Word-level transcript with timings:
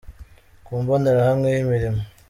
ku 0.65 0.71
mbonerahamwe 0.81 1.47
y’imirimo. 1.51 2.01